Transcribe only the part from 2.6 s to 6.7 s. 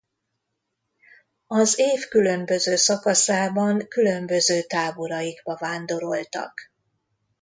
szakaszában különböző táboraikba vándoroltak.